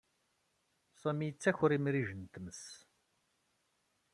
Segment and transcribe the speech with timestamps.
[1.01, 2.63] Sami yettaker imrigen n tmes.